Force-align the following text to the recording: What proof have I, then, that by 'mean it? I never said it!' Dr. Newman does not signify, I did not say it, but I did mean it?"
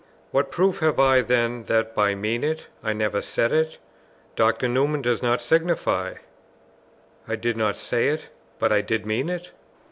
What 0.31 0.49
proof 0.49 0.79
have 0.79 0.99
I, 0.99 1.21
then, 1.21 1.61
that 1.65 1.93
by 1.93 2.15
'mean 2.15 2.43
it? 2.43 2.65
I 2.83 2.91
never 2.91 3.21
said 3.21 3.51
it!' 3.53 3.77
Dr. 4.35 4.67
Newman 4.67 5.03
does 5.03 5.21
not 5.21 5.41
signify, 5.41 6.15
I 7.27 7.35
did 7.35 7.55
not 7.55 7.77
say 7.77 8.07
it, 8.07 8.29
but 8.57 8.71
I 8.71 8.81
did 8.81 9.05
mean 9.05 9.29
it?" 9.29 9.51